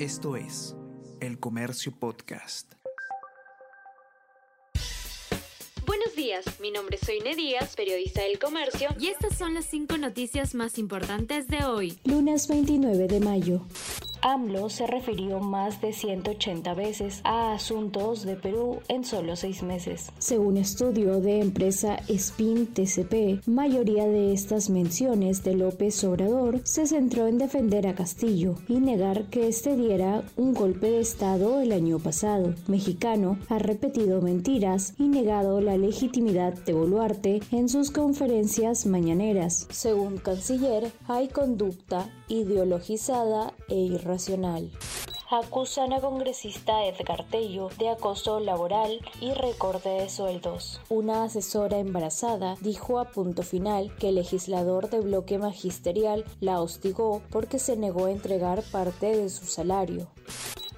Esto 0.00 0.34
es 0.34 0.74
El 1.20 1.38
Comercio 1.38 1.92
Podcast. 1.96 2.72
Buenos 5.86 6.16
días, 6.16 6.44
mi 6.60 6.72
nombre 6.72 6.96
es 7.00 7.06
Soine 7.06 7.36
Díaz, 7.36 7.76
periodista 7.76 8.22
del 8.22 8.40
Comercio, 8.40 8.88
y 8.98 9.06
estas 9.06 9.38
son 9.38 9.54
las 9.54 9.66
cinco 9.66 9.96
noticias 9.96 10.56
más 10.56 10.78
importantes 10.78 11.46
de 11.46 11.64
hoy. 11.64 11.96
Lunes 12.02 12.48
29 12.48 13.06
de 13.06 13.20
mayo. 13.20 13.60
AMLO 14.26 14.70
se 14.70 14.86
refirió 14.86 15.38
más 15.40 15.82
de 15.82 15.92
180 15.92 16.72
veces 16.72 17.20
a 17.24 17.52
asuntos 17.52 18.24
de 18.24 18.36
Perú 18.36 18.78
en 18.88 19.04
solo 19.04 19.36
seis 19.36 19.62
meses. 19.62 20.10
Según 20.18 20.56
estudio 20.56 21.20
de 21.20 21.40
empresa 21.40 21.98
Spin 22.08 22.66
TCP, 22.68 23.46
mayoría 23.46 24.06
de 24.06 24.32
estas 24.32 24.70
menciones 24.70 25.44
de 25.44 25.56
López 25.56 26.02
Obrador 26.04 26.60
se 26.64 26.86
centró 26.86 27.26
en 27.26 27.36
defender 27.36 27.86
a 27.86 27.94
Castillo 27.94 28.54
y 28.66 28.80
negar 28.80 29.24
que 29.24 29.46
éste 29.46 29.76
diera 29.76 30.22
un 30.38 30.54
golpe 30.54 30.90
de 30.90 31.00
Estado 31.00 31.60
el 31.60 31.72
año 31.72 31.98
pasado. 31.98 32.54
Mexicano 32.66 33.38
ha 33.50 33.58
repetido 33.58 34.22
mentiras 34.22 34.94
y 34.98 35.02
negado 35.02 35.60
la 35.60 35.76
legitimidad 35.76 36.54
de 36.54 36.72
Boluarte 36.72 37.42
en 37.50 37.68
sus 37.68 37.90
conferencias 37.90 38.86
mañaneras. 38.86 39.66
Según 39.70 40.16
canciller, 40.16 40.90
hay 41.08 41.28
conducta 41.28 42.08
ideologizada 42.28 43.52
e 43.68 43.74
irracional. 43.74 44.13
Acusan 45.30 45.92
a 45.92 46.00
congresista 46.00 46.84
Edgar 46.84 47.24
Tello 47.28 47.68
de 47.78 47.88
acoso 47.88 48.38
laboral 48.40 49.00
y 49.20 49.32
recorte 49.32 49.88
de 49.88 50.08
sueldos. 50.08 50.80
Una 50.88 51.24
asesora 51.24 51.78
embarazada 51.78 52.56
dijo 52.60 53.00
a 53.00 53.06
punto 53.06 53.42
final 53.42 53.92
que 53.96 54.10
el 54.10 54.16
legislador 54.16 54.90
de 54.90 55.00
bloque 55.00 55.38
magisterial 55.38 56.24
la 56.40 56.60
hostigó 56.60 57.22
porque 57.30 57.58
se 57.58 57.76
negó 57.76 58.06
a 58.06 58.12
entregar 58.12 58.62
parte 58.70 59.16
de 59.16 59.28
su 59.28 59.46
salario. 59.46 60.08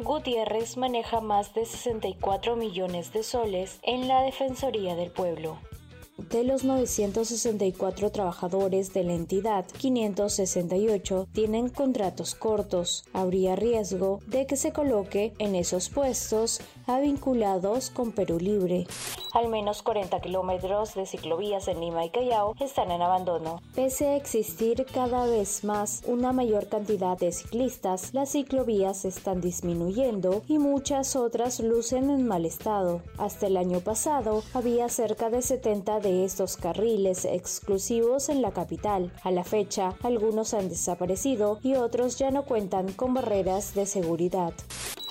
Gutiérrez 0.00 0.76
maneja 0.76 1.20
más 1.20 1.54
de 1.54 1.64
64 1.64 2.56
millones 2.56 3.12
de 3.12 3.22
soles 3.22 3.78
en 3.82 4.08
la 4.08 4.22
Defensoría 4.22 4.96
del 4.96 5.12
Pueblo. 5.12 5.58
De 6.18 6.44
los 6.44 6.62
964 6.62 8.10
trabajadores 8.10 8.92
de 8.92 9.02
la 9.02 9.14
entidad, 9.14 9.64
568 9.78 11.26
tienen 11.32 11.70
contratos 11.70 12.34
cortos. 12.34 13.04
Habría 13.14 13.56
riesgo 13.56 14.20
de 14.26 14.46
que 14.46 14.56
se 14.56 14.72
coloque 14.72 15.32
en 15.38 15.54
esos 15.54 15.88
puestos 15.88 16.60
a 16.86 17.00
vinculados 17.00 17.88
con 17.88 18.12
Perú 18.12 18.38
Libre. 18.38 18.86
Al 19.32 19.48
menos 19.48 19.82
40 19.82 20.20
kilómetros 20.20 20.94
de 20.94 21.06
ciclovías 21.06 21.66
en 21.68 21.80
Lima 21.80 22.04
y 22.04 22.10
Callao 22.10 22.54
están 22.60 22.90
en 22.90 23.00
abandono. 23.00 23.62
Pese 23.74 24.08
a 24.08 24.16
existir 24.16 24.84
cada 24.92 25.24
vez 25.24 25.64
más 25.64 26.02
una 26.06 26.32
mayor 26.34 26.68
cantidad 26.68 27.16
de 27.16 27.32
ciclistas, 27.32 28.12
las 28.12 28.32
ciclovías 28.32 29.06
están 29.06 29.40
disminuyendo 29.40 30.42
y 30.48 30.58
muchas 30.58 31.16
otras 31.16 31.60
lucen 31.60 32.10
en 32.10 32.26
mal 32.26 32.44
estado. 32.44 33.00
Hasta 33.16 33.46
el 33.46 33.56
año 33.56 33.80
pasado 33.80 34.42
había 34.52 34.90
cerca 34.90 35.30
de 35.30 35.40
70 35.40 36.00
de 36.02 36.24
estos 36.24 36.56
carriles 36.56 37.24
exclusivos 37.24 38.28
en 38.28 38.42
la 38.42 38.50
capital. 38.50 39.12
A 39.22 39.30
la 39.30 39.44
fecha, 39.44 39.94
algunos 40.02 40.52
han 40.52 40.68
desaparecido 40.68 41.58
y 41.62 41.76
otros 41.76 42.18
ya 42.18 42.30
no 42.30 42.44
cuentan 42.44 42.92
con 42.92 43.14
barreras 43.14 43.74
de 43.74 43.86
seguridad. 43.86 44.52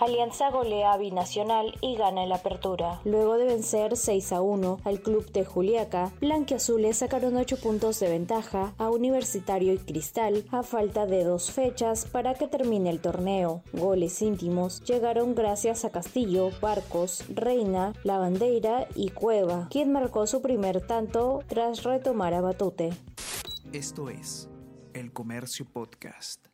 Alianza 0.01 0.49
golea 0.49 0.93
a 0.93 0.97
Binacional 0.97 1.77
y 1.79 1.95
gana 1.95 2.23
en 2.23 2.29
la 2.29 2.37
apertura. 2.37 2.99
Luego 3.05 3.37
de 3.37 3.45
vencer 3.45 3.95
6 3.95 4.33
a 4.33 4.41
1 4.41 4.79
al 4.83 4.99
club 5.01 5.31
de 5.31 5.45
Juliaca, 5.45 6.11
Blanquiazules 6.19 6.97
sacaron 6.97 7.37
8 7.37 7.57
puntos 7.57 7.99
de 7.99 8.09
ventaja 8.09 8.73
a 8.79 8.89
Universitario 8.89 9.73
y 9.73 9.77
Cristal 9.77 10.43
a 10.49 10.63
falta 10.63 11.05
de 11.05 11.23
dos 11.23 11.51
fechas 11.51 12.05
para 12.05 12.33
que 12.33 12.47
termine 12.47 12.89
el 12.89 12.99
torneo. 12.99 13.61
Goles 13.73 14.23
íntimos 14.23 14.81
llegaron 14.85 15.35
gracias 15.35 15.85
a 15.85 15.91
Castillo, 15.91 16.49
Barcos, 16.59 17.23
Reina, 17.29 17.93
Lavandeira 18.03 18.87
y 18.95 19.09
Cueva, 19.09 19.67
quien 19.69 19.91
marcó 19.91 20.25
su 20.25 20.41
primer 20.41 20.81
tanto 20.81 21.43
tras 21.47 21.83
retomar 21.83 22.33
a 22.33 22.41
Batute. 22.41 22.89
Esto 23.71 24.09
es 24.09 24.49
El 24.95 25.13
Comercio 25.13 25.67
Podcast. 25.71 26.50